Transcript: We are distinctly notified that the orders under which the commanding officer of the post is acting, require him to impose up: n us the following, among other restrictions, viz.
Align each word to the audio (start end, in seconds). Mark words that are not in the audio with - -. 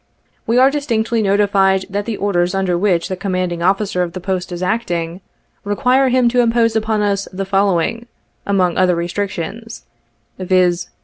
We 0.47 0.57
are 0.57 0.71
distinctly 0.71 1.21
notified 1.21 1.85
that 1.87 2.05
the 2.07 2.17
orders 2.17 2.55
under 2.55 2.75
which 2.75 3.07
the 3.07 3.15
commanding 3.15 3.61
officer 3.61 4.01
of 4.01 4.13
the 4.13 4.19
post 4.19 4.51
is 4.51 4.63
acting, 4.63 5.21
require 5.63 6.09
him 6.09 6.27
to 6.29 6.39
impose 6.41 6.75
up: 6.75 6.89
n 6.89 7.03
us 7.03 7.27
the 7.31 7.45
following, 7.45 8.07
among 8.43 8.77
other 8.79 8.95
restrictions, 8.95 9.85
viz. 10.39 10.89